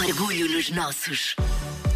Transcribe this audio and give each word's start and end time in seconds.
Orgulho 0.00 0.48
nos 0.48 0.70
nossos. 0.70 1.36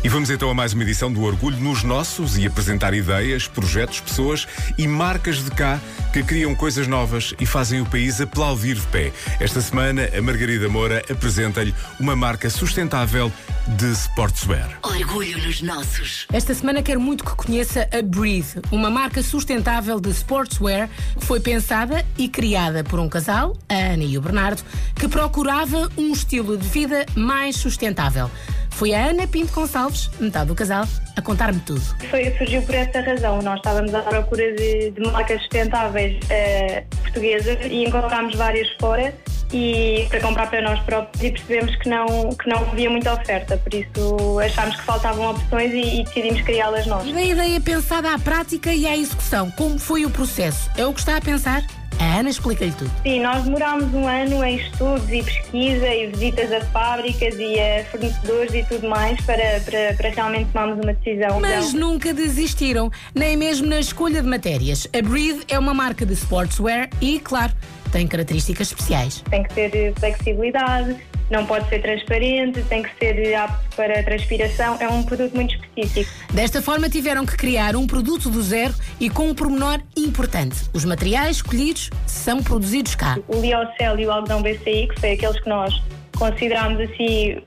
E 0.05 0.09
vamos 0.11 0.29
então 0.29 0.51
a 0.51 0.55
mais 0.55 0.75
uma 0.75 0.83
edição 0.83 1.11
do 1.11 1.23
Orgulho 1.23 1.57
nos 1.57 1.83
Nossos 1.83 2.37
e 2.37 2.47
apresentar 2.47 2.93
ideias, 2.93 3.49
projetos, 3.49 4.01
pessoas 4.01 4.47
e 4.77 4.87
marcas 4.87 5.43
de 5.43 5.51
cá 5.51 5.81
que 6.13 6.23
criam 6.23 6.55
coisas 6.55 6.87
novas 6.87 7.33
e 7.41 7.47
fazem 7.47 7.81
o 7.81 7.87
país 7.87 8.21
aplaudir 8.21 8.75
de 8.75 8.87
pé. 8.89 9.15
Esta 9.41 9.63
semana, 9.63 10.11
a 10.15 10.21
Margarida 10.21 10.69
Moura 10.69 11.03
apresenta-lhe 11.11 11.75
uma 11.99 12.15
marca 12.15 12.51
sustentável 12.51 13.33
de 13.67 13.93
sportswear. 13.93 14.79
Orgulho 14.83 15.39
nos 15.43 15.63
nossos. 15.63 16.27
Esta 16.31 16.55
semana 16.55 16.83
quero 16.83 17.01
muito 17.01 17.25
que 17.25 17.35
conheça 17.35 17.89
a 17.91 18.03
Breathe, 18.03 18.61
uma 18.71 18.91
marca 18.91 19.23
sustentável 19.23 19.99
de 19.99 20.11
sportswear 20.11 20.91
que 21.19 21.25
foi 21.25 21.41
pensada 21.41 22.05
e 22.19 22.29
criada 22.29 22.85
por 22.85 23.01
um 23.01 23.09
casal, 23.09 23.57
a 23.71 23.75
Ana 23.75 24.05
e 24.05 24.19
o 24.19 24.21
Bernardo, 24.21 24.63
que 24.95 25.09
procurava 25.09 25.91
um 25.97 26.13
estilo 26.13 26.59
de 26.59 26.69
vida 26.69 27.07
mais 27.17 27.57
sustentável. 27.57 28.31
Foi 28.75 28.93
a 28.93 29.11
Ana 29.11 29.25
Pinto 29.29 29.53
Gonçalves, 29.53 30.11
metade 30.19 30.49
do 30.49 30.55
casal, 30.55 30.85
a 31.17 31.23
contar-me 31.23 31.61
tudo. 31.61 31.81
Foi, 32.11 32.37
surgiu 32.37 32.61
por 32.63 32.75
essa 32.75 33.01
razão. 33.01 33.41
Nós 33.41 33.59
estávamos 33.59 33.95
à 33.95 34.03
procura 34.03 34.53
de, 34.53 34.91
de 34.91 35.01
marcas 35.13 35.41
sustentáveis 35.43 36.19
eh, 36.29 36.83
portuguesas 37.03 37.57
e 37.67 37.85
encontramos 37.85 38.35
várias 38.35 38.69
fora 38.81 39.15
e 39.55 40.07
para 40.09 40.21
comprar 40.21 40.51
para 40.51 40.61
nós 40.61 40.81
próprios 40.81 41.23
e 41.23 41.31
percebemos 41.31 41.77
que 41.77 41.89
não, 41.89 42.07
que 42.31 42.49
não 42.49 42.59
havia 42.59 42.91
muita 42.91 43.15
oferta, 43.15 43.57
por 43.57 43.73
isso 43.73 44.39
achámos 44.41 44.75
que 44.75 44.83
faltavam 44.83 45.31
opções 45.31 45.73
e, 45.73 46.01
e 46.01 46.05
decidimos 46.05 46.43
criá-las 46.43 46.87
nós. 46.87 47.11
Da 47.11 47.23
ideia 47.23 47.61
pensada 47.61 48.13
à 48.13 48.19
prática 48.19 48.75
e 48.75 48.85
à 48.85 48.97
execução, 48.97 49.51
como 49.53 49.79
foi 49.79 50.05
o 50.05 50.11
processo? 50.11 50.69
É 50.77 50.85
o 50.85 50.93
que 50.93 50.99
está 50.99 51.17
a 51.17 51.21
pensar? 51.21 51.63
A 52.01 52.19
Ana 52.19 52.29
explica-lhe 52.29 52.73
tudo. 52.73 52.91
Sim, 53.05 53.21
nós 53.21 53.45
demorámos 53.45 53.95
um 53.95 54.09
ano 54.09 54.45
em 54.45 54.57
estudos 54.57 55.09
e 55.13 55.23
pesquisa 55.23 55.87
e 55.87 56.09
visitas 56.09 56.53
a 56.53 56.61
fábricas 56.67 57.37
e 57.39 57.61
a 57.61 57.85
fornecedores 57.85 58.53
e 58.53 58.65
tudo 58.65 58.89
mais 58.89 59.21
para, 59.21 59.61
para, 59.61 59.95
para 59.97 60.11
realmente 60.11 60.51
tomarmos 60.51 60.83
uma 60.83 60.93
decisão. 60.93 61.39
Mas 61.39 61.69
Então, 61.69 61.81
nunca 61.81 62.13
desistiram, 62.13 62.91
nem 63.15 63.37
mesmo 63.37 63.69
na 63.69 63.79
escolha 63.79 64.21
de 64.21 64.29
matérias. 64.29 64.89
A 64.93 65.01
Breathe 65.01 65.45
é 65.49 65.57
uma 65.57 65.73
marca 65.73 66.05
de 66.05 66.15
sportswear 66.15 66.91
e, 67.01 67.21
claro, 67.21 67.53
tem 67.95 68.09
características 68.09 68.67
especiais. 68.67 69.23
tem 69.31 69.45
que 69.45 69.55
ter 69.55 69.73
eh, 69.73 69.93
flexibilidade, 69.97 70.97
não 71.31 71.47
pode 71.47 71.69
ser 71.69 71.81
transparente, 71.81 72.61
tem 72.65 72.83
que 72.83 72.91
ser 72.99 73.37
apto 73.37 73.77
para 73.77 74.03
transpiração. 74.03 74.77
É 74.81 74.89
um 74.89 75.05
produto 75.05 75.33
muito 75.33 75.55
específico. 75.55 76.11
Desta 76.33 76.61
forma, 76.61 76.91
tiveram 76.91 77.25
que 77.25 77.37
criar 77.37 77.77
um 77.77 77.87
produto 77.87 78.29
do 78.29 78.43
zero 78.43 78.75
e 78.99 79.09
com 79.09 79.29
um 79.29 79.35
pormenor 79.35 79.81
importante: 79.97 80.57
os 80.73 80.85
materiais 80.85 81.37
escolhidos 81.37 81.89
são 82.05 82.43
produzidos 82.43 82.97
cá. 82.97 83.17
O 83.29 83.41
liocel 83.41 84.01
e 84.01 84.07
o 84.07 84.11
algodão 84.11 84.43
BCI, 84.43 84.89
que 84.89 85.01
foi 85.01 85.13
aqueles 85.13 85.41
que 85.41 85.49
nós 85.49 85.81
considerámos 86.19 86.81
assim 86.81 87.41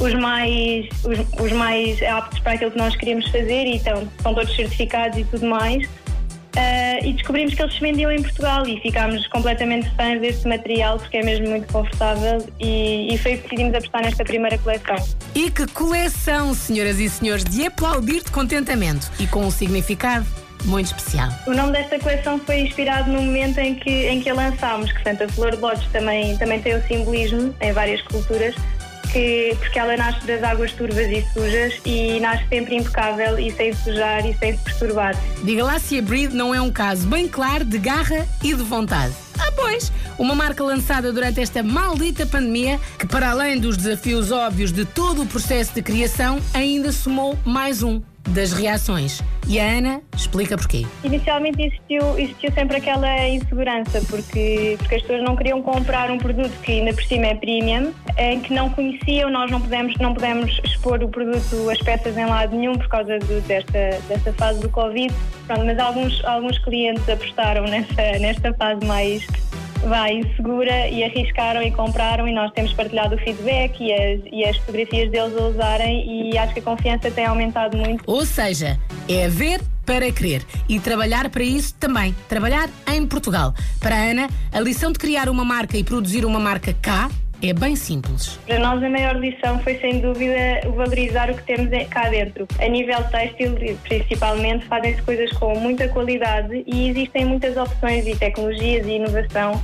os 0.00 0.14
mais, 0.14 0.86
os, 1.04 1.44
os 1.44 1.52
mais 1.52 2.00
aptos 2.02 2.38
para 2.38 2.52
aquilo 2.52 2.70
que 2.70 2.78
nós 2.78 2.94
queríamos 2.96 3.28
fazer 3.28 3.66
e 3.66 3.76
então, 3.76 4.08
são 4.22 4.34
todos 4.34 4.54
certificados 4.54 5.18
e 5.18 5.24
tudo 5.24 5.46
mais. 5.46 5.86
E 7.02 7.12
descobrimos 7.12 7.54
que 7.54 7.62
eles 7.62 7.74
se 7.74 7.80
vendiam 7.80 8.10
em 8.10 8.22
Portugal 8.22 8.66
e 8.66 8.80
ficámos 8.80 9.26
completamente 9.28 9.90
fãs 9.96 10.20
deste 10.20 10.46
material 10.46 10.98
porque 10.98 11.18
é 11.18 11.22
mesmo 11.22 11.48
muito 11.48 11.72
confortável 11.72 12.46
e, 12.58 13.14
e 13.14 13.18
foi 13.18 13.36
que 13.36 13.42
decidimos 13.44 13.74
apostar 13.74 14.02
nesta 14.02 14.24
primeira 14.24 14.58
coleção. 14.58 14.96
E 15.34 15.50
que 15.50 15.66
coleção, 15.68 16.54
senhoras 16.54 16.98
e 16.98 17.08
senhores, 17.08 17.44
de 17.44 17.66
aplaudir 17.66 18.22
de 18.22 18.30
contentamento 18.30 19.10
e 19.18 19.26
com 19.26 19.44
um 19.44 19.50
significado 19.50 20.26
muito 20.64 20.86
especial. 20.86 21.28
O 21.46 21.54
nome 21.54 21.72
desta 21.72 21.98
coleção 21.98 22.38
foi 22.40 22.60
inspirado 22.60 23.10
no 23.10 23.22
momento 23.22 23.58
em 23.58 23.74
que, 23.74 23.90
em 24.08 24.20
que 24.20 24.28
a 24.28 24.34
lançámos, 24.34 24.92
que 24.92 25.02
portanto, 25.02 25.22
a 25.22 25.28
flor 25.28 25.52
de 25.52 25.62
lótus 25.62 25.86
também, 25.86 26.36
também 26.36 26.60
tem 26.60 26.74
o 26.74 26.82
simbolismo 26.86 27.54
em 27.60 27.72
várias 27.72 28.02
culturas, 28.02 28.54
que, 29.12 29.56
porque 29.58 29.78
ela 29.78 29.96
nasce 29.96 30.26
das 30.26 30.42
águas 30.42 30.72
turvas 30.72 31.06
e 31.06 31.24
sujas 31.32 31.74
e 31.84 32.20
nasce 32.20 32.44
sempre 32.48 32.76
impecável 32.76 33.38
e 33.38 33.50
sem 33.52 33.72
sujar 33.72 34.26
e 34.26 34.36
sem 34.38 34.56
se 34.56 34.64
perturbar. 34.64 35.14
Diga 35.44 35.64
lá 35.64 35.78
se 35.78 35.98
a 35.98 36.02
Breathe 36.02 36.34
não 36.34 36.54
é 36.54 36.60
um 36.60 36.70
caso 36.70 37.06
bem 37.06 37.28
claro 37.28 37.64
de 37.64 37.78
garra 37.78 38.26
e 38.42 38.54
de 38.54 38.62
vontade. 38.62 39.14
Ah, 39.38 39.52
pois! 39.56 39.90
Uma 40.18 40.34
marca 40.34 40.62
lançada 40.62 41.12
durante 41.12 41.40
esta 41.40 41.62
maldita 41.62 42.26
pandemia 42.26 42.78
que, 42.98 43.06
para 43.06 43.30
além 43.30 43.58
dos 43.58 43.76
desafios 43.76 44.30
óbvios 44.30 44.70
de 44.70 44.84
todo 44.84 45.22
o 45.22 45.26
processo 45.26 45.74
de 45.74 45.82
criação, 45.82 46.38
ainda 46.52 46.92
somou 46.92 47.38
mais 47.44 47.82
um 47.82 48.02
das 48.30 48.52
reações. 48.52 49.22
E 49.48 49.58
a 49.58 49.64
Ana 49.64 50.00
explica 50.16 50.56
porquê. 50.56 50.86
Inicialmente 51.02 51.60
existiu, 51.62 52.18
existiu 52.18 52.52
sempre 52.52 52.76
aquela 52.76 53.28
insegurança, 53.28 54.00
porque, 54.08 54.76
porque 54.78 54.94
as 54.96 55.02
pessoas 55.02 55.22
não 55.24 55.34
queriam 55.34 55.60
comprar 55.62 56.10
um 56.10 56.18
produto 56.18 56.52
que 56.62 56.72
ainda 56.72 56.92
por 56.92 57.02
cima 57.02 57.26
é 57.26 57.34
premium, 57.34 57.92
em 58.16 58.40
que 58.40 58.52
não 58.54 58.70
conheciam, 58.70 59.30
nós 59.30 59.50
não 59.50 59.60
podemos, 59.60 59.96
não 59.98 60.14
podemos 60.14 60.60
expor 60.64 61.02
o 61.02 61.08
produto, 61.08 61.68
as 61.70 61.78
peças 61.78 62.16
em 62.16 62.26
lado 62.26 62.54
nenhum 62.56 62.74
por 62.76 62.88
causa 62.88 63.18
do- 63.18 63.40
desta, 63.46 63.98
desta 64.08 64.32
fase 64.34 64.60
do 64.60 64.68
Covid. 64.68 65.12
Pronto, 65.46 65.64
mas 65.64 65.78
alguns, 65.78 66.24
alguns 66.24 66.58
clientes 66.58 67.08
apostaram 67.08 67.64
nessa, 67.64 68.18
nesta 68.20 68.54
fase 68.54 68.84
mais 68.86 69.26
vai, 69.84 70.14
insegura 70.14 70.88
e 70.88 71.04
arriscaram 71.04 71.62
e 71.62 71.70
compraram 71.70 72.26
e 72.28 72.32
nós 72.32 72.52
temos 72.52 72.72
partilhado 72.72 73.14
o 73.14 73.18
feedback 73.18 73.80
e 73.80 73.92
as, 73.92 74.20
e 74.32 74.44
as 74.44 74.56
fotografias 74.58 75.10
deles 75.10 75.36
a 75.36 75.46
usarem 75.46 76.30
e 76.30 76.38
acho 76.38 76.52
que 76.52 76.60
a 76.60 76.62
confiança 76.62 77.10
tem 77.10 77.26
aumentado 77.26 77.76
muito. 77.76 78.02
Ou 78.06 78.24
seja, 78.24 78.78
é 79.08 79.28
ver 79.28 79.60
para 79.84 80.10
querer 80.12 80.44
e 80.68 80.78
trabalhar 80.78 81.28
para 81.30 81.42
isso 81.42 81.74
também. 81.74 82.14
Trabalhar 82.28 82.68
em 82.92 83.06
Portugal. 83.06 83.54
Para 83.80 83.96
a 83.96 83.98
Ana, 83.98 84.28
a 84.52 84.60
lição 84.60 84.92
de 84.92 84.98
criar 84.98 85.28
uma 85.28 85.44
marca 85.44 85.76
e 85.76 85.82
produzir 85.82 86.24
uma 86.24 86.38
marca 86.38 86.74
cá 86.80 87.10
é 87.42 87.52
bem 87.52 87.76
simples. 87.76 88.38
Para 88.46 88.58
nós 88.58 88.82
a 88.82 88.88
maior 88.88 89.16
lição 89.16 89.58
foi 89.60 89.76
sem 89.78 90.00
dúvida 90.00 90.60
valorizar 90.74 91.30
o 91.30 91.34
que 91.34 91.42
temos 91.44 91.70
em- 91.72 91.86
cá 91.86 92.08
dentro. 92.08 92.46
A 92.58 92.66
nível 92.68 93.02
têxtil, 93.04 93.54
principalmente, 93.82 94.66
fazem-se 94.66 95.00
coisas 95.02 95.30
com 95.32 95.54
muita 95.58 95.88
qualidade 95.88 96.62
e 96.66 96.88
existem 96.90 97.24
muitas 97.24 97.56
opções 97.56 98.06
e 98.06 98.14
tecnologias 98.16 98.86
e 98.86 98.90
inovação 98.90 99.60